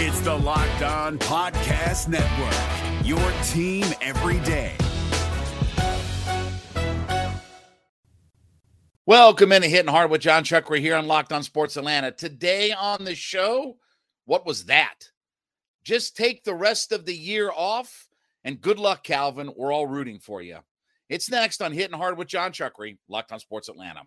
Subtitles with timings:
[0.00, 3.18] It's the Locked On Podcast Network, your
[3.48, 4.76] team every day.
[9.06, 12.12] Welcome into Hitting Hard with Jon Chuckery here on Locked On Sports Atlanta.
[12.12, 13.78] Today on the show,
[14.24, 15.10] what was that?
[15.82, 18.06] Just take the rest of the year off
[18.44, 19.50] and good luck, Calvin.
[19.56, 20.58] We're all rooting for you.
[21.08, 24.02] It's next on Hitting Hard with Jon Chuckery, Locked On Sports Atlanta.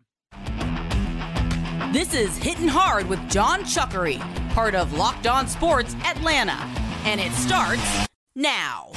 [1.92, 4.22] This is Hitting Hard with Jon Chuckery,
[4.54, 6.58] part of Locked On Sports Atlanta.
[7.06, 8.92] And it starts now.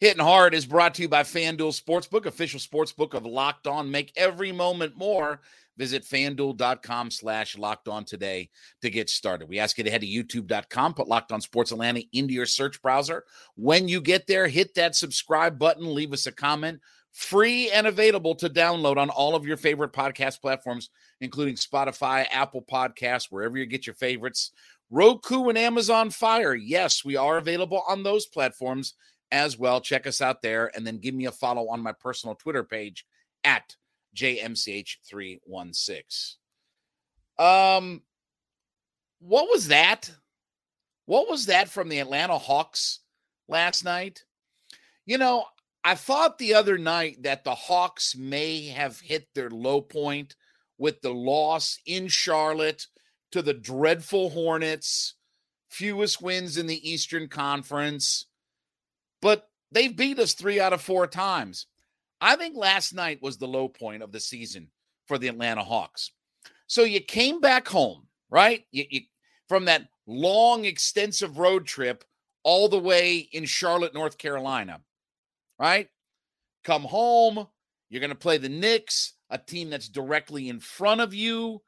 [0.00, 3.90] Hitting Hard is brought to you by FanDuel Sportsbook, official sportsbook of Locked On.
[3.90, 5.42] Make every moment more.
[5.80, 8.50] Visit fanduel.com slash locked on today
[8.82, 9.48] to get started.
[9.48, 12.82] We ask you to head to youtube.com, put locked on sports Atlanta into your search
[12.82, 13.24] browser.
[13.56, 16.80] When you get there, hit that subscribe button, leave us a comment.
[17.12, 20.90] Free and available to download on all of your favorite podcast platforms,
[21.22, 24.50] including Spotify, Apple Podcasts, wherever you get your favorites.
[24.90, 26.54] Roku and Amazon Fire.
[26.54, 28.92] Yes, we are available on those platforms
[29.32, 29.80] as well.
[29.80, 33.06] Check us out there and then give me a follow on my personal Twitter page
[33.44, 33.76] at
[34.16, 36.34] JMCH316.
[37.38, 38.02] Um,
[39.20, 40.10] what was that?
[41.06, 43.00] What was that from the Atlanta Hawks
[43.48, 44.24] last night?
[45.06, 45.44] You know,
[45.82, 50.36] I thought the other night that the Hawks may have hit their low point
[50.78, 52.86] with the loss in Charlotte
[53.32, 55.14] to the dreadful Hornets,
[55.68, 58.26] fewest wins in the Eastern Conference,
[59.22, 61.66] but they've beat us three out of four times.
[62.20, 64.68] I think last night was the low point of the season
[65.06, 66.12] for the Atlanta Hawks.
[66.66, 68.64] So you came back home, right?
[68.70, 69.00] You, you,
[69.48, 72.04] from that long, extensive road trip
[72.42, 74.80] all the way in Charlotte, North Carolina,
[75.58, 75.88] right?
[76.64, 77.46] Come home.
[77.88, 81.62] You're going to play the Knicks, a team that's directly in front of you.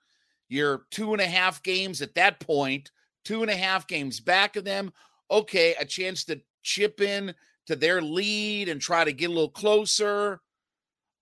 [0.49, 2.91] You're two and a half games at that point,
[3.25, 4.93] two and a half games back of them.
[5.31, 7.35] Okay, a chance to chip in
[7.67, 10.41] to their lead and try to get a little closer.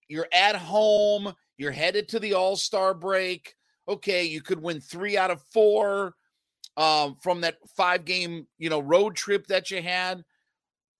[0.08, 3.54] You're at home, you're headed to the All Star break.
[3.88, 6.14] Okay, you could win three out of four
[6.76, 10.24] um, from that five game, you know, road trip that you had.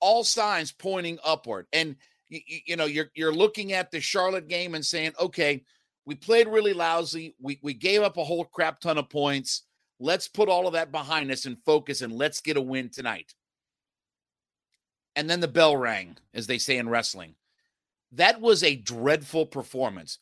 [0.01, 1.95] All signs pointing upward, and
[2.29, 5.63] you, you know you're you're looking at the Charlotte game and saying, okay,
[6.07, 7.35] we played really lousy.
[7.39, 9.63] We we gave up a whole crap ton of points.
[9.99, 13.35] Let's put all of that behind us and focus, and let's get a win tonight
[15.21, 17.35] and then the bell rang, as they say in wrestling.
[18.13, 20.19] That was a dreadful performance.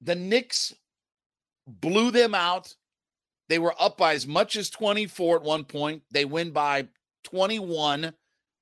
[0.00, 0.74] The Knicks
[1.68, 2.74] blew them out.
[3.48, 6.02] They were up by as much as 24 at one point.
[6.10, 6.88] They win by
[7.22, 8.12] 21,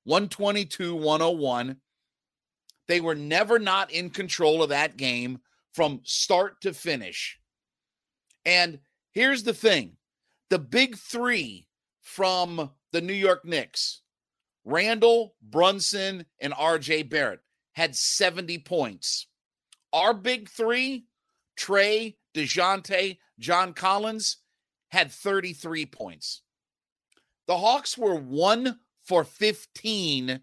[0.03, 1.77] 122, 101.
[2.87, 5.39] They were never not in control of that game
[5.73, 7.39] from start to finish.
[8.45, 8.77] And
[9.11, 9.97] here's the thing
[10.51, 11.65] the big three
[12.03, 14.03] from the New York Knicks
[14.65, 17.39] Randle, Brunson, and RJ Barrett
[17.73, 19.27] had 70 points.
[19.93, 21.05] Our big three,
[21.57, 24.37] Trae, DeJounte, John Collins,
[24.89, 26.41] had 33 points.
[27.47, 30.41] The Hawks were one for 15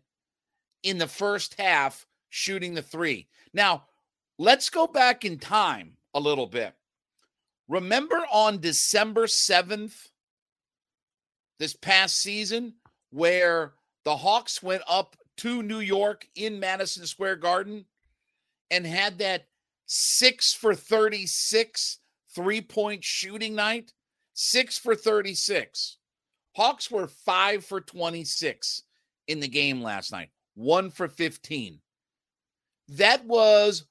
[0.85, 3.29] in the first half shooting the three.
[3.53, 3.85] Now,
[4.39, 6.75] let's go back in time a little bit.
[7.69, 10.09] Remember on December 7th,
[11.59, 12.75] this past season,
[13.11, 13.73] where
[14.05, 17.85] the Hawks went up to New York in Madison Square Garden
[18.71, 19.47] and had that
[19.87, 21.99] six for 36
[22.35, 23.93] three point shooting night.
[24.35, 25.99] Six for 36.
[26.57, 28.83] Hawks were five for 26
[29.29, 31.79] in the game last night, one for 15.
[32.89, 33.85] That was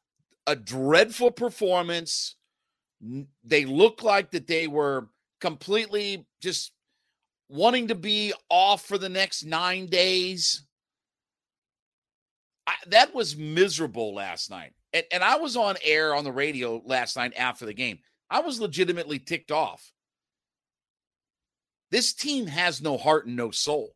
[0.48, 2.36] a dreadful performance.
[3.44, 6.72] They looked like that they were completely just
[7.52, 10.66] wanting to be off for the next nine days.
[12.66, 14.74] I, that was miserable last night.
[14.94, 18.00] And, and I was on air on the radio last night after the game.
[18.30, 19.92] I was legitimately ticked off.
[21.92, 23.96] This team has no heart and no soul.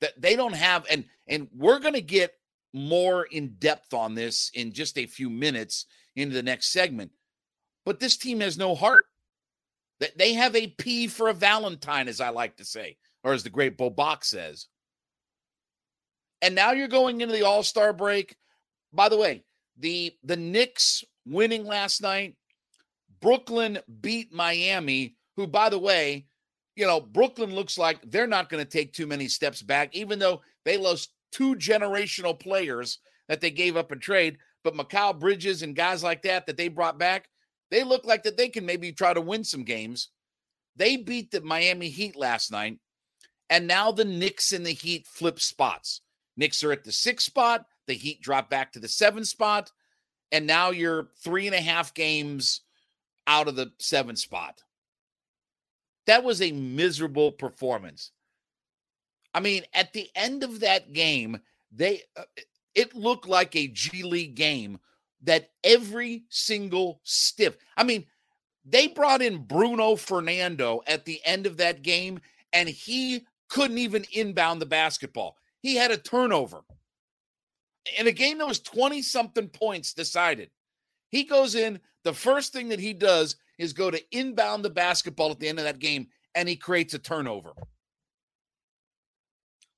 [0.00, 2.34] That they don't have, and and we're gonna get
[2.72, 7.10] more in depth on this in just a few minutes into the next segment.
[7.84, 9.06] But this team has no heart.
[10.00, 13.42] That they have a P for a Valentine, as I like to say, or as
[13.42, 14.66] the great Bo Bach says.
[16.42, 18.36] And now you're going into the All Star break.
[18.92, 19.44] By the way,
[19.78, 22.36] the the Knicks winning last night.
[23.20, 26.26] Brooklyn beat Miami, who, by the way,
[26.76, 30.18] you know, Brooklyn looks like they're not going to take too many steps back, even
[30.18, 32.98] though they lost two generational players
[33.28, 34.38] that they gave up in trade.
[34.62, 37.28] But Mikal Bridges and guys like that that they brought back,
[37.70, 40.10] they look like that they can maybe try to win some games.
[40.76, 42.78] They beat the Miami Heat last night,
[43.48, 46.02] and now the Knicks and the Heat flip spots.
[46.36, 47.64] Knicks are at the six spot.
[47.86, 49.72] The Heat drop back to the seven spot,
[50.32, 52.60] and now you're three and a half games
[53.26, 54.62] out of the seven spot.
[56.06, 58.12] That was a miserable performance.
[59.34, 61.40] I mean, at the end of that game,
[61.72, 62.24] they uh,
[62.74, 64.78] it looked like a G League game
[65.22, 67.56] that every single stiff.
[67.76, 68.06] I mean,
[68.64, 72.20] they brought in Bruno Fernando at the end of that game,
[72.52, 75.36] and he couldn't even inbound the basketball.
[75.60, 76.62] He had a turnover.
[77.98, 80.50] In a game that was 20 something points decided,
[81.10, 81.80] he goes in.
[82.02, 85.58] The first thing that he does is go to inbound the basketball at the end
[85.58, 87.52] of that game, and he creates a turnover.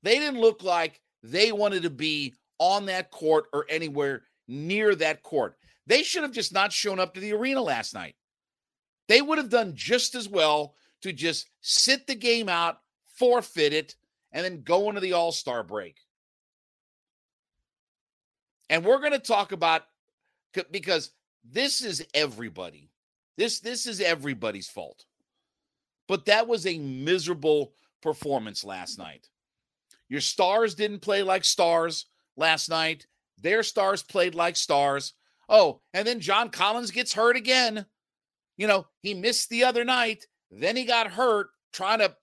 [0.03, 5.23] They didn't look like they wanted to be on that court or anywhere near that
[5.23, 5.57] court.
[5.87, 8.17] They should have just not shown up to the arena last night.
[9.07, 13.95] They would have done just as well to just sit the game out, forfeit it,
[14.33, 15.97] and then go into the All Star break.
[18.71, 19.85] And we're going to talk about
[20.71, 21.13] because
[21.45, 22.91] this is everybody.
[23.37, 25.05] This this is everybody's fault.
[26.07, 27.73] But that was a miserable
[28.03, 29.29] performance last night.
[30.09, 32.07] Your stars didn't play like stars
[32.37, 33.07] last night.
[33.43, 35.15] Their stars played like stars.
[35.49, 37.87] Oh, and then John Collins gets hurt again.
[38.57, 40.27] You know, he missed the other night.
[40.51, 42.15] Then he got hurt trying to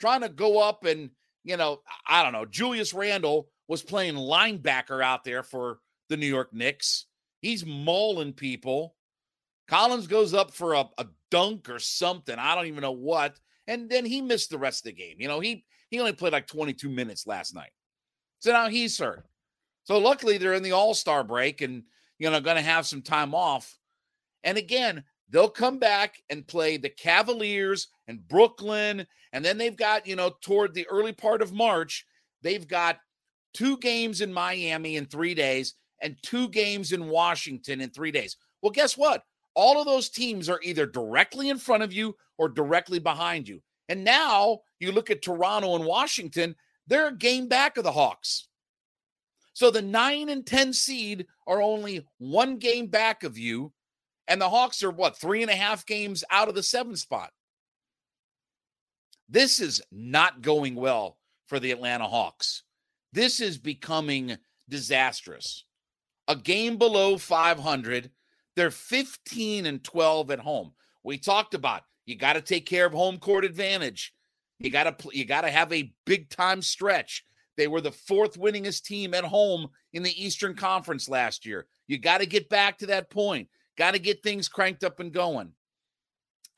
[0.00, 1.10] trying to go up and,
[1.44, 2.44] you know, I don't know.
[2.44, 5.78] Julius Randle was playing linebacker out there for
[6.08, 7.06] the New York Knicks.
[7.40, 8.94] He's mauling people.
[9.68, 12.38] Collins goes up for a, a dunk or something.
[12.38, 13.38] I don't even know what.
[13.66, 15.16] And then he missed the rest of the game.
[15.18, 17.70] You know, he he only played like 22 minutes last night.
[18.40, 19.24] So now he's hurt.
[19.86, 21.82] So luckily they're in the All-Star break and
[22.18, 23.78] you know going to have some time off.
[24.44, 30.06] And again, they'll come back and play the Cavaliers and Brooklyn and then they've got,
[30.06, 32.06] you know, toward the early part of March,
[32.40, 32.98] they've got
[33.52, 38.38] two games in Miami in 3 days and two games in Washington in 3 days.
[38.62, 39.24] Well, guess what?
[39.54, 43.60] All of those teams are either directly in front of you or directly behind you.
[43.90, 46.56] And now you look at Toronto and Washington,
[46.86, 48.48] they're a game back of the Hawks.
[49.56, 53.72] So the nine and 10 seed are only one game back of you.
[54.28, 57.30] And the Hawks are what, three and a half games out of the seven spot.
[59.30, 61.16] This is not going well
[61.46, 62.64] for the Atlanta Hawks.
[63.14, 64.36] This is becoming
[64.68, 65.64] disastrous.
[66.28, 68.10] A game below 500.
[68.56, 70.72] They're 15 and 12 at home.
[71.02, 74.12] We talked about you got to take care of home court advantage.
[74.58, 77.24] You got to you got to have a big time stretch.
[77.56, 81.66] They were the fourth winningest team at home in the Eastern Conference last year.
[81.86, 83.48] You got to get back to that point.
[83.78, 85.52] Got to get things cranked up and going.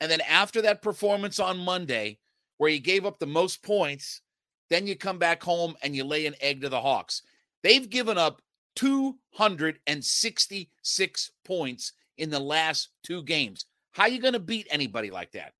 [0.01, 2.19] And then after that performance on Monday,
[2.57, 4.21] where you gave up the most points,
[4.69, 7.21] then you come back home and you lay an egg to the Hawks.
[7.63, 8.41] They've given up
[8.75, 13.65] 266 points in the last two games.
[13.91, 15.53] How are you going to beat anybody like that?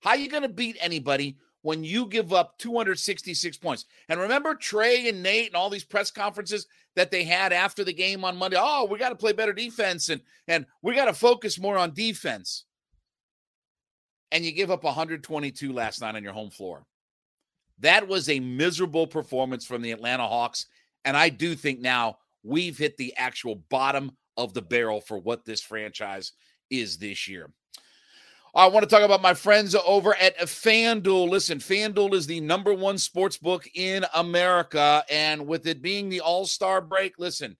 [0.00, 3.86] How are you going to beat anybody when you give up 266 points?
[4.08, 7.92] And remember Trae and Nate and all these press conferences that they had after the
[7.92, 8.56] game on Monday.
[8.58, 11.92] Oh, we got to play better defense and and we got to focus more on
[11.92, 12.64] defense.
[14.30, 16.86] And you give up 122 last night on your home floor.
[17.80, 20.66] That was a miserable performance from the Atlanta Hawks.
[21.04, 25.44] And I do think now we've hit the actual bottom of the barrel for what
[25.44, 26.32] this franchise
[26.70, 27.50] is this year.
[28.56, 31.28] I want to talk about my friends over at FanDuel.
[31.28, 35.04] Listen, FanDuel is the number one sports book in America.
[35.10, 37.58] And with it being the All Star break, listen,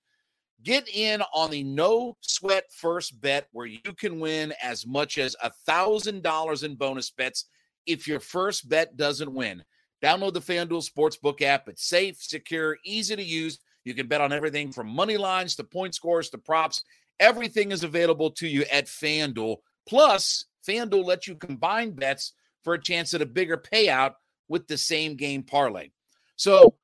[0.63, 5.37] get in on the no sweat first bet where you can win as much as
[5.43, 7.45] a $1,000 in bonus bets
[7.85, 9.63] if your first bet doesn't win.
[10.03, 11.69] Download the FanDuel Sportsbook app.
[11.69, 13.59] It's safe, secure, easy to use.
[13.85, 16.83] You can bet on everything from money lines to point scores to props.
[17.21, 19.57] Everything is available to you at FanDuel.
[19.87, 22.33] Plus, FanDuel lets you combine bets
[22.65, 24.15] for a chance at a bigger payout
[24.49, 25.91] with the same game parlay.
[26.37, 26.77] So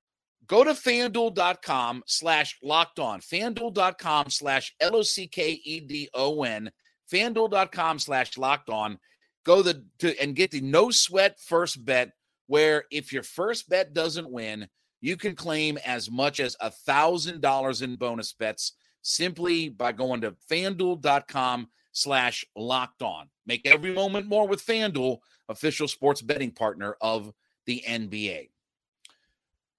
[0.46, 6.42] go to fanduel.com slash locked on, fanduel.com slash L O C K E D O
[6.42, 6.70] N,
[7.12, 8.98] fanduel.com slash locked on.
[9.44, 12.12] Go the to and get the no sweat first bet,
[12.46, 14.68] where if your first bet doesn't win,
[15.00, 20.20] you can claim as much as a thousand dollars in bonus bets simply by going
[20.20, 23.28] to fanduel.com slash locked on.
[23.46, 25.18] Make every moment more with FanDuel,
[25.48, 27.32] official sports betting partner of
[27.66, 28.50] the NBA.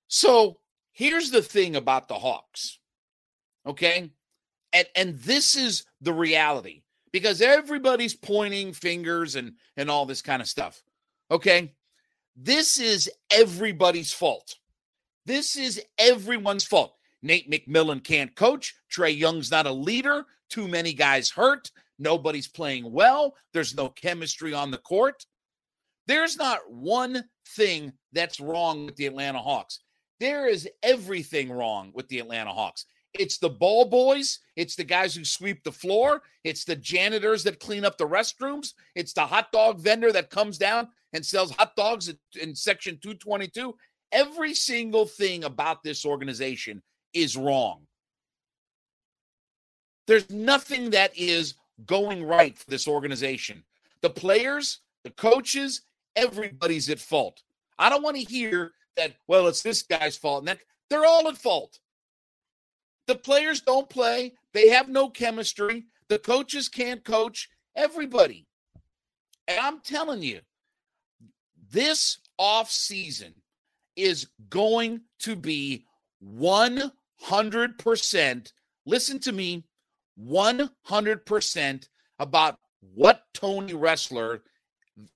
[0.08, 0.60] So
[0.92, 2.80] here's the thing about the Hawks.
[3.66, 4.12] Okay.
[4.72, 10.42] And and this is the reality because everybody's pointing fingers and and all this kind
[10.42, 10.84] of stuff.
[11.32, 11.74] Okay?
[12.36, 14.56] This is everybody's fault.
[15.26, 16.96] This is everyone's fault.
[17.22, 18.76] Nate McMillan can't coach.
[18.92, 20.26] Trae Young's not a leader.
[20.50, 21.72] Too many guys hurt.
[22.00, 23.36] Nobody's playing well.
[23.54, 25.26] There's no chemistry on the court.
[26.08, 27.24] There's not one
[27.56, 29.80] thing that's wrong with the Atlanta Hawks.
[30.20, 32.86] There is everything wrong with the Atlanta Hawks.
[33.14, 34.40] It's the ball boys.
[34.56, 36.24] It's the guys who sweep the floor.
[36.44, 38.74] It's the janitors that clean up the restrooms.
[38.96, 43.76] It's the hot dog vendor that comes down and sells hot dogs in section 222.
[44.12, 46.82] Every single thing about this organization
[47.14, 47.86] is wrong.
[50.08, 51.56] There's nothing that is
[51.86, 53.64] going right for this organization.
[54.02, 55.82] The players, the coaches,
[56.16, 57.42] everybody's at fault.
[57.80, 60.40] I don't want to hear that, well, it's this guy's fault.
[60.40, 61.80] And that they're all at fault.
[63.08, 64.34] The players don't play.
[64.54, 65.86] They have no chemistry.
[66.08, 67.50] The coaches can't coach.
[67.76, 68.46] Everybody.
[69.48, 70.42] And I'm telling you,
[71.72, 73.34] this off season
[73.96, 75.86] is going to be
[76.24, 78.52] 100%.
[78.86, 79.64] Listen to me
[80.22, 81.88] 100%
[82.20, 82.60] about
[82.94, 84.42] what Tony Ressler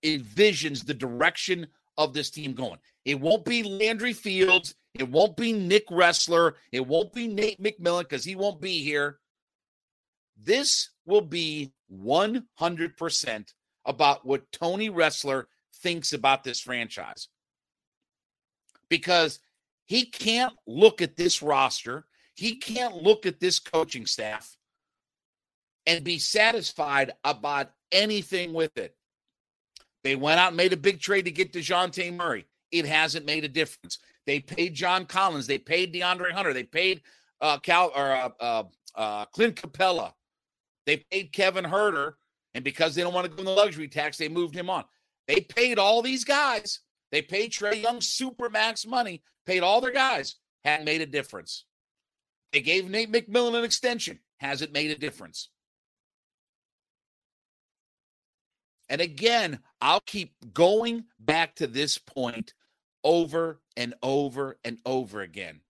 [0.03, 2.79] envisions the direction of this team going.
[3.05, 4.75] It won't be Landry Fields.
[4.93, 6.53] It won't be Nick Ressler.
[6.71, 9.19] It won't be Nate McMillan because he won't be here.
[10.41, 13.53] This will be 100%
[13.85, 17.27] about what Tony Ressler thinks about this franchise.
[18.89, 19.39] Because
[19.85, 24.57] he can't look at this roster, he can't look at this coaching staff
[25.87, 28.95] and be satisfied about anything with it.
[30.03, 32.45] They went out and made a big trade to get DeJounte Murray.
[32.71, 33.97] It hasn't made a difference.
[34.25, 35.47] They paid John Collins.
[35.47, 36.53] They paid DeAndre Hunter.
[36.53, 37.01] They paid
[37.41, 38.63] uh, Cal or uh, uh,
[38.95, 40.11] uh, Clint Capela.
[40.85, 42.13] They paid Kevin Huerter,
[42.53, 44.83] and because they don't want to go in the luxury tax, they moved him on.
[45.27, 46.81] They paid all these guys.
[47.11, 49.23] They paid Trae Young super max money.
[49.45, 50.35] Paid all their guys.
[50.65, 51.65] Hadn't made a difference.
[52.51, 54.19] They gave Nate McMillan an extension.
[54.37, 55.49] Hasn't made a difference.
[58.89, 62.53] And again, I'll keep going back to this point
[63.03, 65.61] over and over and over again.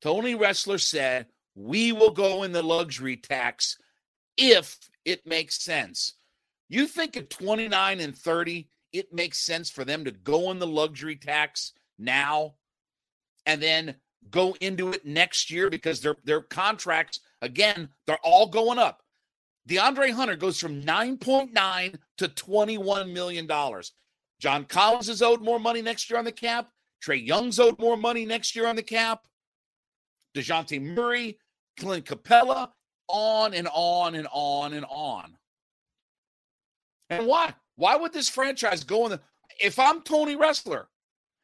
[0.00, 3.78] Tony Ressler said, We will go in the luxury tax
[4.36, 6.14] if it makes sense.
[6.68, 10.66] You think at 29 and 30, it makes sense for them to go in the
[10.66, 12.54] luxury tax now
[13.46, 13.96] and then
[14.30, 19.02] go into it next year because their their contracts again they're all going up.
[19.68, 23.92] DeAndre Hunter goes from 9.9 to 21 million dollars.
[24.40, 26.70] John Collins is owed more money next year on the cap.
[27.04, 29.26] Trae Young's owed more money next year on the cap.
[30.34, 31.38] DeJounte Murray,
[31.78, 32.70] Clint Capela,
[33.08, 35.36] on and on and on and on.
[37.10, 37.54] And why?
[37.76, 39.20] Why would this franchise go in the
[39.60, 40.86] if I'm Tony Ressler,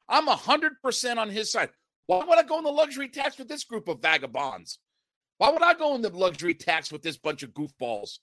[0.09, 1.71] I'm hundred percent on his side.
[2.07, 4.79] Why would I go in the luxury tax with this group of vagabonds?
[5.39, 8.19] Why would I go in the luxury tax with this bunch of goofballs?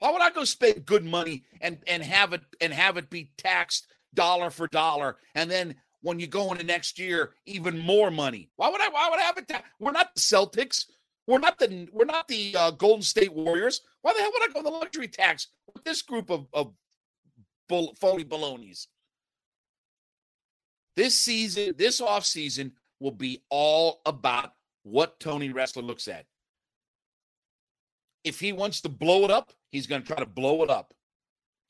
[0.00, 3.32] Why would I go spend good money and and have it and have it be
[3.36, 8.50] taxed dollar for dollar, and then when you go into next year, even more money?
[8.56, 8.88] Why would I?
[8.88, 9.48] Why would I have it?
[9.48, 10.84] Ta- we're not the Celtics.
[11.26, 13.80] We're not the we're not the uh, Golden State Warriors.
[14.02, 16.72] Why the hell would I go in the luxury tax with this group of of
[17.68, 18.88] bull, phony balonies?
[20.96, 24.52] This season, this off season will be all about
[24.90, 26.26] what Tony Ressler looks at.
[28.24, 30.92] If he wants to blow it up, he's going to try to blow it up.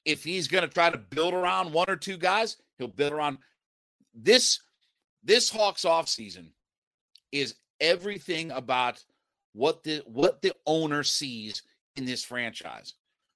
[0.05, 3.39] If he's going to try to build around one or two guys, he'll build around
[4.15, 4.61] this
[5.23, 6.49] this Hawks offseason
[7.33, 9.03] is everything about
[9.53, 11.63] what the what the owner sees
[11.97, 12.95] in this franchise.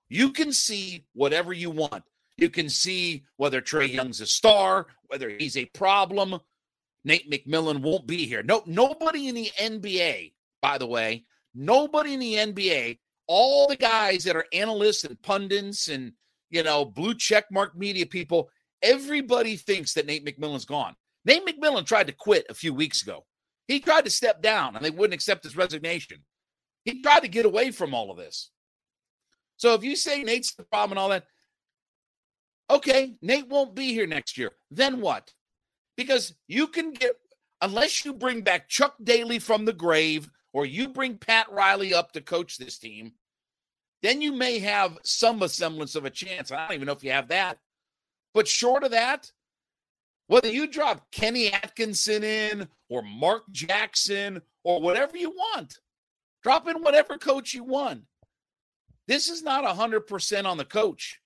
[0.09, 2.05] You can see whatever you want.
[2.37, 6.41] You can see whether Trae Young's a star, whether he's a problem.
[7.05, 8.43] Nate McMillan won't be here.
[8.43, 14.25] No, nobody in the NBA, by the way, nobody in the NBA all the guys
[14.25, 16.13] that are analysts and pundits and
[16.51, 18.51] you know blue check mark media people
[18.83, 20.95] everybody thinks that nate mcmillan's gone.
[21.25, 23.25] Nate mcmillan tried to quit a few weeks ago.
[23.69, 26.19] He tried to step down and they wouldn't accept his resignation.
[26.85, 28.51] He tried to get away from all of this.
[29.57, 31.25] So if you say nate's the problem and all that
[32.71, 35.33] okay nate won't be here next year then what
[35.97, 37.17] because you can get
[37.61, 42.13] unless you bring back chuck daly from the grave or you bring pat riley up
[42.13, 43.13] to coach this team
[44.03, 46.51] then you may have some semblance of a chance.
[46.51, 47.59] I don't even know if you have that.
[48.35, 49.31] But short of that,
[50.27, 55.79] whether you drop Kenny Atkinson in or Mark Jackson or whatever you want,
[56.43, 58.03] drop in whatever coach you want.
[59.07, 61.21] This is not 100% on the coach.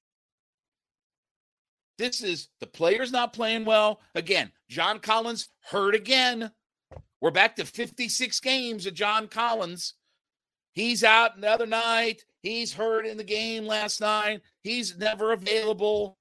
[1.98, 4.00] This is the players not playing well.
[4.14, 6.50] Again, John Collins hurt again.
[7.20, 9.94] We're back to 56 games of John Collins.
[10.72, 12.22] He's out the other night.
[12.42, 14.42] He's hurt in the game last night.
[14.62, 16.18] He's never available.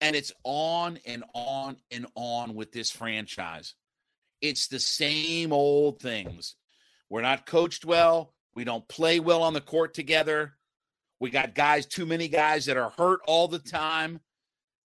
[0.00, 3.74] And it's on and on and on with this franchise.
[4.40, 6.56] It's the same old things.
[7.10, 8.34] We're not coached well.
[8.54, 10.54] We don't play well on the court together.
[11.20, 14.20] We got guys, too many guys that are hurt all the time.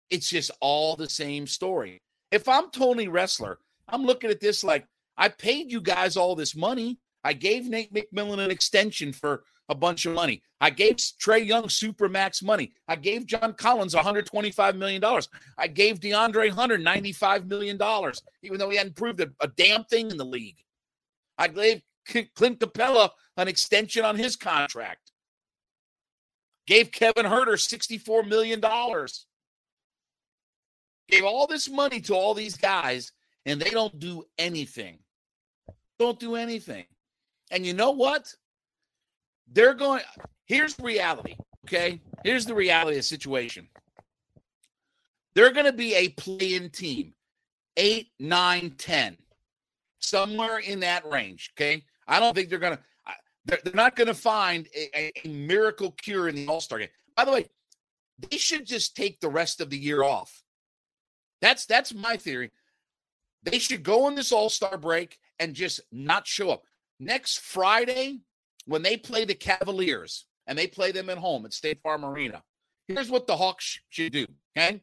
[0.09, 2.01] It's just all the same story.
[2.31, 3.55] If I'm Tony Ressler,
[3.87, 4.85] I'm looking at this like
[5.17, 6.99] I paid you guys all this money.
[7.23, 10.41] I gave Nate McMillan an extension for a bunch of money.
[10.61, 12.73] I gave Trae Young supermax money.
[12.87, 15.03] I gave John Collins $125 million.
[15.57, 17.79] I gave DeAndre Hunter $95 million,
[18.41, 20.57] even though he hadn't proved a, a damn thing in the league.
[21.37, 25.11] I gave Clint Capela an extension on his contract.
[26.69, 28.61] Gave Kevin Huerter $64 million.
[31.07, 33.11] Gave all this money to all these guys,
[33.47, 34.99] and they don't do anything.
[35.97, 36.85] Don't do anything.
[37.49, 38.31] And you know what?
[39.51, 40.03] They're going,
[40.45, 41.37] here's reality.
[41.65, 42.01] Okay.
[42.23, 43.67] Here's the reality of the situation.
[45.33, 47.15] They're going to be a play in team,
[47.77, 49.17] eight, nine, 10,
[49.97, 51.49] somewhere in that range.
[51.57, 51.83] Okay.
[52.07, 52.83] I don't think they're going to,
[53.49, 56.89] they're, they're not going to find a, a, miracle cure in the All Star game.
[57.15, 57.45] By the way,
[58.29, 60.43] they should just take the rest of the year off.
[61.41, 62.51] That's that's my theory.
[63.43, 66.63] They should go on this All Star break and just not show up.
[66.99, 68.19] Next Friday,
[68.65, 72.43] when they play the Cavaliers and they play them at home at State Farm Arena,
[72.87, 74.25] here's what the Hawks should do.
[74.57, 74.81] Okay.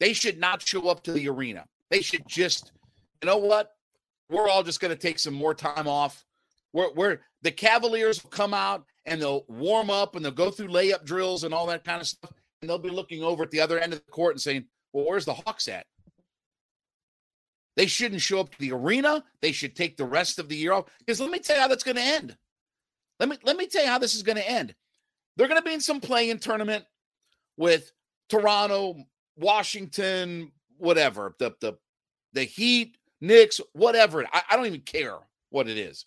[0.00, 1.64] They should not show up to the arena.
[1.90, 2.72] They should just,
[3.22, 3.70] you know what?
[4.28, 6.24] We're all just going to take some more time off.
[6.74, 10.68] We're, we're the Cavaliers will come out and they'll warm up and they'll go through
[10.68, 12.32] layup drills and all that kind of stuff.
[12.60, 15.06] And they'll be looking over at the other end of the court and saying, well,
[15.06, 15.86] where's the Hawks at?
[17.76, 19.24] They shouldn't show up to the arena.
[19.40, 20.86] They should take the rest of the year off.
[20.98, 22.36] Because let me tell you how that's going to end.
[23.20, 24.74] Let me let me tell you how this is going to end.
[25.36, 26.84] They're going to be in some play-in tournament
[27.56, 27.92] with
[28.28, 28.96] Toronto,
[29.36, 31.74] Washington, whatever, the the
[32.32, 34.24] the Heat, Knicks, whatever.
[34.32, 35.18] I, I don't even care
[35.50, 36.06] what it is.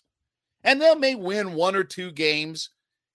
[0.64, 2.70] And they may win one or two games.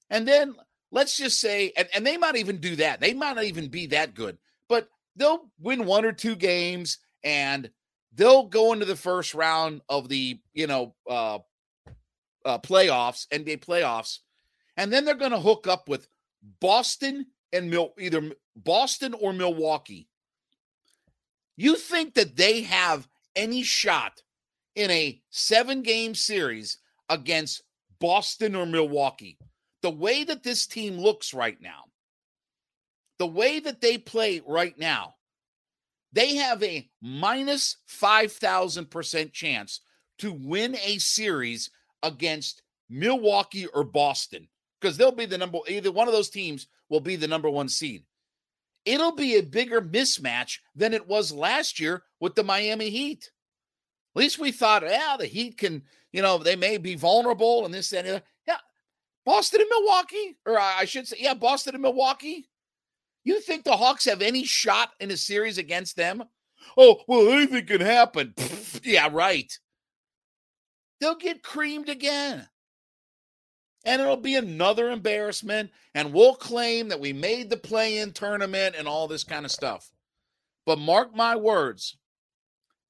[0.10, 0.56] And then
[0.91, 3.01] let's just say, and, and they might even do that.
[3.01, 4.38] They might not even be that good,
[4.69, 7.69] but they'll win one or two games and
[8.13, 11.39] they'll go into the first round of the, you know, uh,
[12.45, 14.19] uh playoffs, NBA playoffs,
[14.77, 16.08] and then they're going to hook up with
[16.60, 20.10] Boston and Mil- either Boston or Milwaukee.
[21.56, 24.21] You think that they have any shot
[24.75, 26.77] in a seven game series
[27.09, 27.63] against
[27.99, 29.37] Boston or Milwaukee?
[29.81, 31.85] The way that this team looks right now,
[33.19, 35.15] the way that they play right now,
[36.13, 39.81] they have a minus 5,000% chance
[40.19, 44.47] to win a series against Milwaukee or Boston
[44.79, 47.69] because they'll be the number, either one of those teams will be the number one
[47.69, 48.03] seed.
[48.85, 53.31] It'll be a bigger mismatch than it was last year with the Miami Heat.
[54.15, 57.73] At least we thought, yeah, the Heat can, you know, they may be vulnerable and
[57.73, 58.23] this and that.
[58.47, 58.58] Yeah,
[59.26, 62.47] Boston and Milwaukee, or I should say, yeah, Boston and Milwaukee.
[63.23, 66.23] You think the Hawks have any shot in a series against them?
[66.78, 68.34] Oh, well, anything can happen.
[68.84, 69.58] yeah, right.
[70.99, 72.47] They'll get creamed again.
[73.86, 75.71] And it'll be another embarrassment.
[75.93, 79.52] And we'll claim that we made the play in tournament and all this kind of
[79.52, 79.91] stuff.
[80.65, 81.97] But mark my words,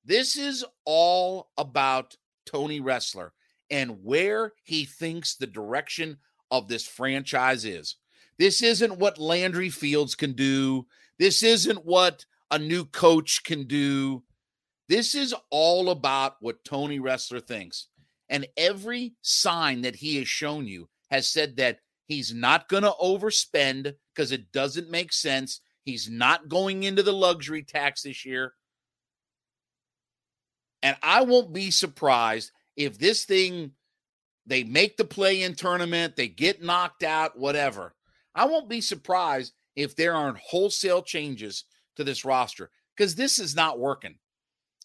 [0.05, 3.31] this is all about Tony Ressler
[3.69, 6.17] and where he thinks the direction
[6.51, 7.95] of this franchise is.
[8.37, 10.85] This isn't what Landry Fields can do.
[11.19, 14.23] This isn't what a new coach can do.
[14.89, 17.87] This is all about what Tony Ressler thinks.
[18.29, 22.93] And every sign that he has shown you has said that he's not going to
[23.01, 25.61] overspend because it doesn't make sense.
[25.83, 28.53] He's not going into the luxury tax this year.
[30.83, 33.71] And I won't be surprised if this thing,
[34.45, 37.95] they make the play in tournament, they get knocked out, whatever.
[38.35, 41.63] I won't be surprised if there aren't wholesale changes
[41.95, 44.15] to this roster because this is not working.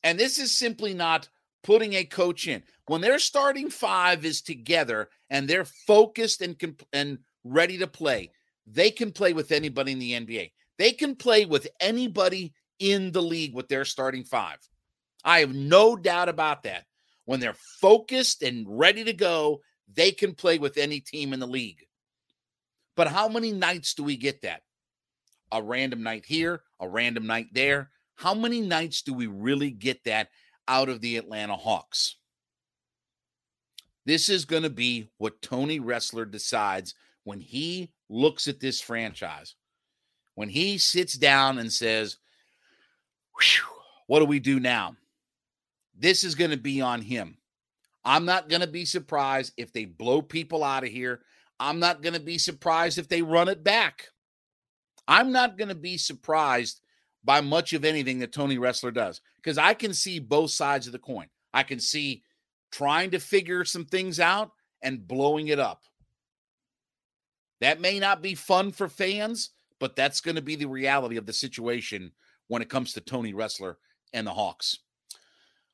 [0.04, 1.28] And this is simply not
[1.64, 2.62] putting a coach in.
[2.87, 6.56] When their starting five is together and they're focused and
[6.92, 8.30] and ready to play,
[8.66, 10.52] they can play with anybody in the NBA.
[10.78, 14.58] They can play with anybody in the league with their starting five.
[15.24, 16.85] I have no doubt about that.
[17.24, 19.61] When they're focused and ready to go,
[19.92, 21.87] they can play with any team in the league.
[22.96, 24.62] But how many nights do we get that?
[25.52, 27.90] A random night here, a random night there.
[28.16, 30.28] How many nights do we really get that
[30.66, 32.16] out of the Atlanta Hawks?
[34.04, 39.54] This is going to be what Tony Ressler decides when he looks at this franchise.
[40.35, 42.16] When he sits down and says,
[44.07, 44.96] What do we do now?
[45.98, 47.38] This is going to be on him.
[48.04, 51.20] I'm not going to be surprised if they blow people out of here.
[51.61, 54.06] I'm not going to be surprised if they run it back.
[55.08, 56.80] I'm not going to be surprised
[57.24, 60.92] by much of anything that Tony Ressler does because I can see both sides of
[60.92, 61.26] the coin.
[61.52, 62.22] I can see
[62.70, 65.82] trying to figure some things out and blowing it up.
[67.61, 71.26] That may not be fun for fans, but that's going to be the reality of
[71.26, 72.12] the situation
[72.46, 73.74] when it comes to Tony Ressler
[74.12, 74.78] and the Hawks.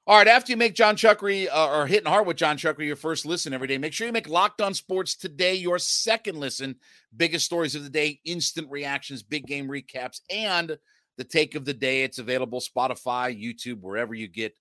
[0.07, 2.95] All right, after you make Jon Chuckery uh, or hitting hard with Jon Chuckery your
[2.95, 6.77] first listen every day, make sure you make Locked On Sports today your second listen.
[7.17, 10.77] Biggest stories of the day, instant reactions, big game recaps, and
[11.17, 12.03] the take of the day.
[12.03, 14.55] It's available Spotify, YouTube, wherever you get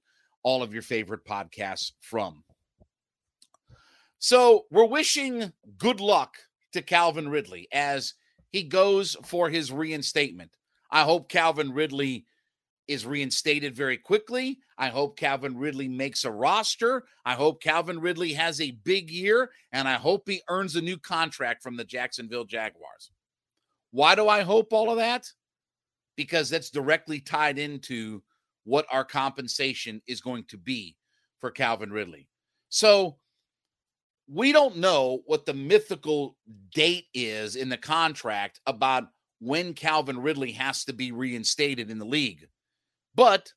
[0.43, 2.45] all of your favorite podcasts from.
[4.19, 6.38] So we're wishing good luck
[6.71, 8.13] to Calvin Ridley as
[8.49, 10.56] he goes for his reinstatement.
[10.89, 12.27] I hope Calvin Ridley
[12.88, 14.60] is reinstated very quickly.
[14.78, 17.06] I hope Calvin Ridley makes a roster.
[17.26, 20.98] I hope Calvin Ridley has a big year, and I hope he earns a new
[20.98, 23.12] contract from the Jacksonville Jaguars.
[23.91, 25.32] Why do I hope all of that?
[26.15, 28.22] Because that's directly tied into
[28.65, 30.96] what our compensation is going to be
[31.39, 32.28] for Calvin Ridley.
[32.69, 33.17] So
[34.28, 36.38] we don't know what the mythical
[36.74, 39.06] date is in the contract about
[39.39, 42.48] when Calvin Ridley has to be reinstated in the league.
[43.15, 43.54] But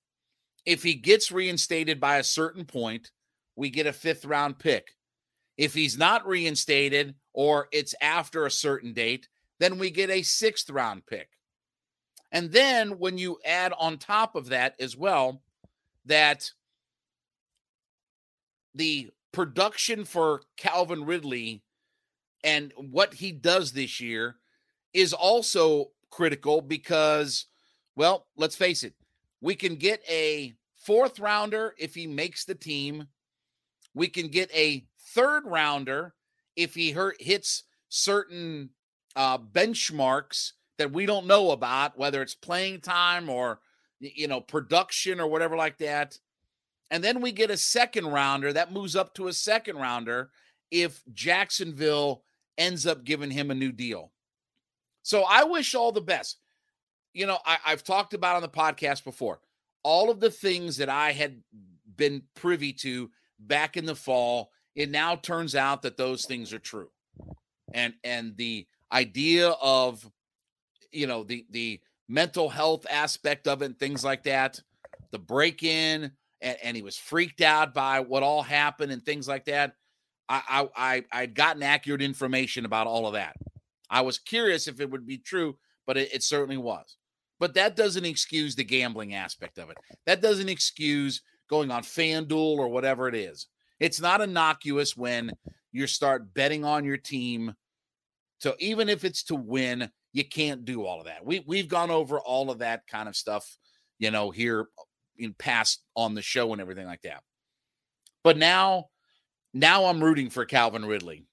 [0.65, 3.11] if he gets reinstated by a certain point,
[3.55, 4.97] we get a fifth round pick.
[5.57, 10.69] If he's not reinstated or it's after a certain date, then we get a sixth
[10.69, 11.31] round pick.
[12.33, 15.43] And then when you add on top of that as well,
[16.05, 16.51] that
[18.75, 21.63] the production for Calvin Ridley
[22.45, 24.37] and what he does this year
[24.93, 27.47] is also critical because,
[27.95, 28.95] well, let's face it,
[29.41, 33.07] we can get a fourth rounder if he makes the team.
[33.95, 36.15] We can get a third rounder
[36.55, 38.71] if he hurt, hits certain
[39.15, 43.61] uh, benchmarks that we don't know about, whether it's playing time or
[43.99, 46.19] you know production or whatever like that.
[46.91, 50.31] And then we get a second rounder that moves up to a second rounder
[50.71, 52.23] if Jacksonville
[52.59, 54.13] ends up giving him a new deal.
[55.03, 56.39] So I wish all the best
[57.17, 59.41] you know, I, I've talked about on the podcast before
[59.83, 61.41] all of the things that I had
[61.97, 64.51] been privy to back in the fall.
[64.75, 66.91] It now turns out that those things are true.
[67.73, 70.09] And and the idea of
[70.93, 74.61] you know the the mental health aspect of it and things like that,
[75.11, 79.27] the break in, and, and he was freaked out by what all happened and things
[79.27, 79.75] like that.
[80.29, 83.37] I I I I'd gotten accurate information about all of that.
[83.89, 86.97] I was curious if it would be true, but it, it certainly was.
[87.39, 89.77] But that doesn't excuse the gambling aspect of it.
[90.07, 93.47] That doesn't excuse going on FanDuel or whatever it is.
[93.81, 95.33] It's not innocuous when
[95.73, 97.55] you start betting on your team
[98.39, 101.25] So even if it's to win, you can't do all of that.
[101.25, 103.57] We we've gone over all of that kind of stuff,
[103.99, 104.69] you know, here
[105.17, 107.23] in past on the show and everything like that.
[108.25, 108.87] But now
[109.55, 111.27] now I'm rooting for Calvin Ridley.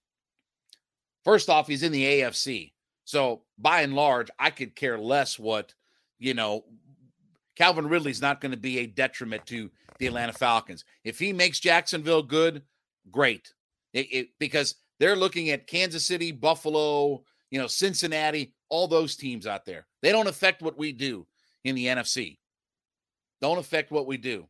[1.25, 2.73] First off, he's in the AFC.
[3.05, 5.73] So by and large, I could care less what
[6.23, 6.63] you know,
[7.55, 10.85] Calvin Ridley's not going to be a detriment to the Atlanta Falcons.
[11.03, 12.63] If he makes Jacksonville good,
[13.11, 13.53] great.
[13.93, 19.45] It, it, because they're looking at Kansas City, Buffalo, you know, Cincinnati, all those teams
[19.45, 19.85] out there.
[20.01, 21.27] They don't affect what we do
[21.63, 22.39] in the NFC.
[23.41, 24.47] Don't affect what we do.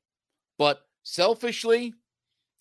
[0.57, 1.93] But selfishly,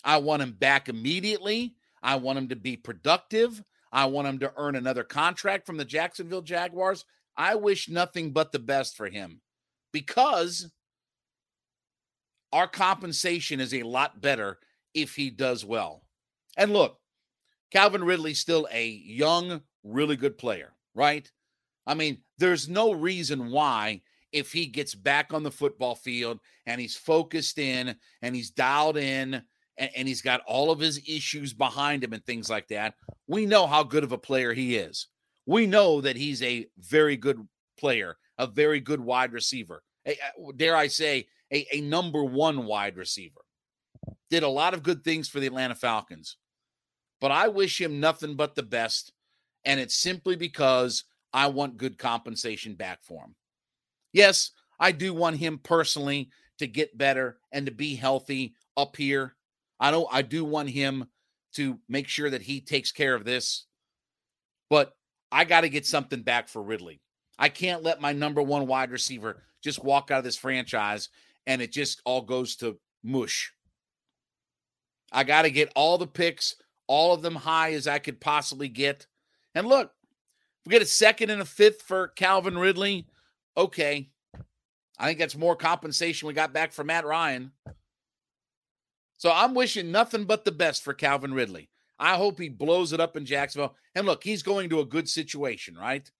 [0.02, 1.74] I want him back immediately.
[2.02, 3.62] I want him to be productive.
[3.92, 7.04] I want him to earn another contract from the Jacksonville Jaguars.
[7.36, 9.40] I wish nothing but the best for him
[9.92, 10.70] because
[12.52, 14.58] our compensation is a lot better
[14.94, 16.04] if he does well.
[16.56, 16.98] And look,
[17.70, 21.30] Calvin Ridley's still a young, really good player, right?
[21.86, 26.80] I mean, there's no reason why, if he gets back on the football field and
[26.80, 29.42] he's focused in and he's dialed in
[29.76, 32.94] and, and he's got all of his issues behind him and things like that,
[33.26, 35.08] we know how good of a player he is.
[35.46, 37.46] We know that he's a very good
[37.78, 39.82] player, a very good wide receiver.
[40.06, 40.16] A,
[40.56, 43.40] dare I say, a, a number one wide receiver.
[44.30, 46.36] Did a lot of good things for the Atlanta Falcons.
[47.20, 49.12] But I wish him nothing but the best.
[49.64, 53.34] And it's simply because I want good compensation back for him.
[54.12, 54.50] Yes,
[54.80, 59.36] I do want him personally to get better and to be healthy up here.
[59.78, 61.06] I know I do want him
[61.54, 63.66] to make sure that he takes care of this.
[64.70, 64.92] But
[65.32, 67.00] I got to get something back for Ridley.
[67.38, 71.08] I can't let my number one wide receiver just walk out of this franchise
[71.46, 73.52] and it just all goes to mush.
[75.10, 78.68] I got to get all the picks, all of them high as I could possibly
[78.68, 79.06] get.
[79.54, 79.90] And look,
[80.66, 83.06] we get a second and a fifth for Calvin Ridley,
[83.56, 84.10] okay.
[84.98, 87.52] I think that's more compensation we got back from Matt Ryan.
[89.16, 91.70] So I'm wishing nothing but the best for Calvin Ridley.
[92.02, 93.76] I hope he blows it up in Jacksonville.
[93.94, 96.10] And look, he's going to a good situation, right?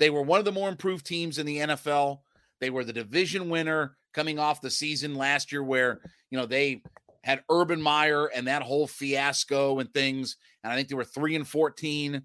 [0.00, 2.18] They were one of the more improved teams in the NFL.
[2.60, 6.82] They were the division winner coming off the season last year where, you know, they
[7.22, 10.36] had Urban Meyer and that whole fiasco and things.
[10.64, 12.20] And I think they were 3 and 14.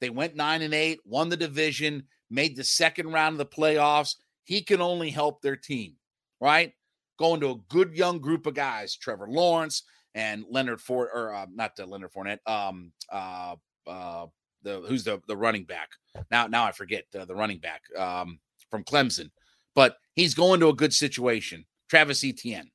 [0.00, 4.14] They went 9 and 8, won the division, made the second round of the playoffs.
[4.44, 5.96] He can only help their team,
[6.40, 6.72] right?
[7.18, 9.82] Going to a good young group of guys, Trevor Lawrence
[10.14, 14.26] and Leonard Ford, or uh, not Leonard Fournette, um, uh, uh,
[14.62, 15.90] the who's the the running back
[16.30, 16.46] now?
[16.46, 18.38] Now I forget uh, the running back um,
[18.70, 19.30] from Clemson,
[19.74, 21.64] but he's going to a good situation.
[21.88, 22.70] Travis Etienne,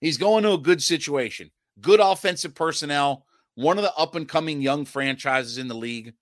[0.00, 1.50] he's going to a good situation.
[1.80, 3.24] Good offensive personnel.
[3.54, 6.14] One of the up and coming young franchises in the league.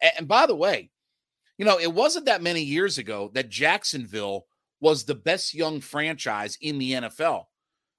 [0.00, 0.90] And, and by the way,
[1.58, 4.46] you know it wasn't that many years ago that Jacksonville
[4.80, 7.44] was the best young franchise in the NFL.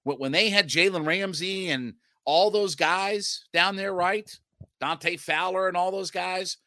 [0.04, 1.94] When they had Jalen Ramsey and
[2.26, 4.30] all those guys down there, right?
[4.82, 6.58] Dante Fowler and all those guys,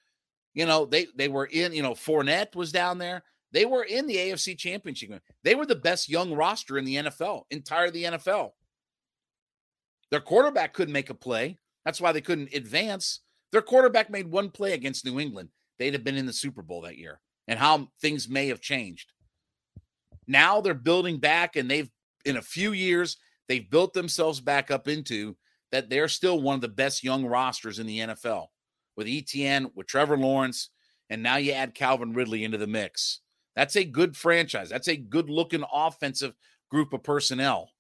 [0.55, 3.23] you know, they they were in, you know, Fournette was down there.
[3.53, 5.23] They were in the AFC championship.
[5.45, 8.53] They were the best young roster in the NFL, entire the NFL.
[10.11, 11.59] Their quarterback couldn't make a play.
[11.85, 13.21] That's why they couldn't advance.
[13.53, 15.51] Their quarterback made one play against New England.
[15.79, 17.21] They'd have been in the Super Bowl that year.
[17.49, 19.13] And how things may have changed.
[20.27, 21.91] Now they're building back, and they've,
[22.25, 23.17] in a few years,
[23.49, 25.37] they've built themselves back up into
[25.73, 28.47] that they're still one of the best young rosters in the NFL
[28.97, 30.71] with Etienne, with Trevor Lawrence,
[31.11, 33.21] and now you add Calvin Ridley into the mix.
[33.55, 34.69] That's a good franchise.
[34.69, 36.35] That's a good looking offensive
[36.71, 37.71] group of personnel.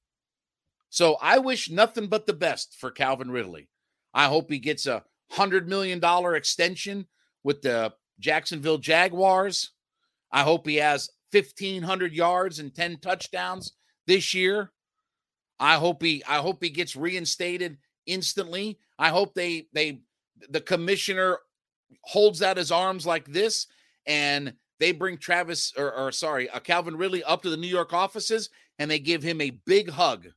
[0.91, 3.69] So I wish nothing but the best for Calvin Ridley.
[4.15, 6.01] I hope he gets a $100 million
[6.35, 7.07] extension
[7.45, 9.73] with the Jacksonville Jaguars.
[10.33, 13.73] I hope he has 1,500 yards and 10 touchdowns
[14.07, 14.73] this year.
[15.59, 18.79] I hope he I hope he gets reinstated instantly.
[18.99, 20.01] I hope they they
[20.49, 21.39] the commissioner
[22.03, 23.67] holds out his arms like this
[24.07, 27.93] and they bring Travis or, or sorry, uh, Calvin Ridley up to the New York
[27.93, 30.29] offices and they give him a big hug.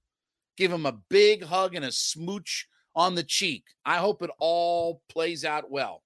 [0.58, 3.65] Give him a big hug and a smooch on the cheek.
[3.86, 6.03] I hope it all plays out well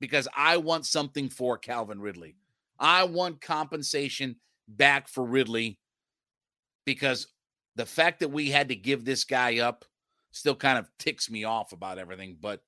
[0.00, 2.36] because I want something for Calvin Ridley.
[2.78, 4.36] I want compensation
[4.68, 5.78] back for Ridley
[6.84, 7.26] because
[7.76, 9.84] the fact that we had to give this guy up
[10.32, 12.36] still kind of ticks me off about everything.
[12.40, 12.60] But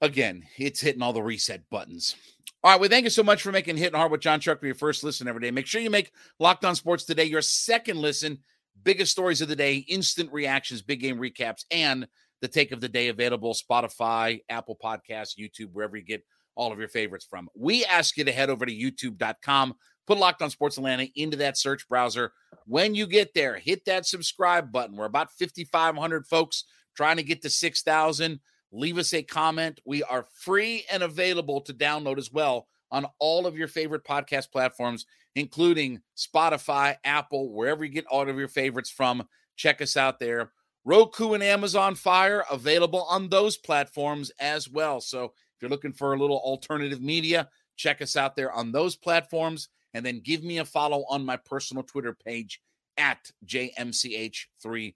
[0.00, 2.16] again, it's hitting all the reset buttons.
[2.62, 4.74] All right, well, thank you so much for making Hitting Hard with Jon Chuck your
[4.74, 5.50] first listen every day.
[5.50, 8.38] Make sure you make Locked On Sports today your second listen.
[8.82, 12.06] Biggest stories of the day, instant reactions, big game recaps, and
[12.40, 16.78] the take of the day available Spotify, Apple Podcasts, YouTube, wherever you get all of
[16.78, 17.48] your favorites from.
[17.54, 19.74] We ask you to head over to youtube.com,
[20.06, 22.32] put Locked On Sports Atlanta into that search browser.
[22.66, 24.96] When you get there, hit that subscribe button.
[24.96, 28.40] We're about 5,500 folks trying to get to 6,000.
[28.72, 29.80] Leave us a comment.
[29.84, 34.50] We are free and available to download as well on all of your favorite podcast
[34.50, 39.26] platforms, including Spotify, Apple, wherever you get all of your favorites from.
[39.56, 40.52] Check us out there.
[40.84, 45.00] Roku and Amazon Fire available on those platforms as well.
[45.00, 48.96] So if you're looking for a little alternative media, check us out there on those
[48.96, 52.60] platforms and then give me a follow on my personal Twitter page
[52.96, 54.94] at JMCH316.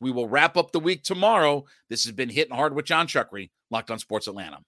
[0.00, 1.64] We will wrap up the week tomorrow.
[1.88, 4.58] This has been Hitting Hard with Jon Chuckery, Locked on Sports Atlanta.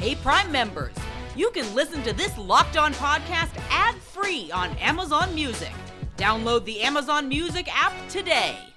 [0.00, 0.94] Hey, Prime members,
[1.36, 5.72] you can listen to this Locked On podcast ad free on Amazon Music.
[6.16, 8.69] Download the Amazon Music app today.